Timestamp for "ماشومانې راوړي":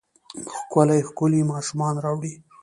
1.51-2.33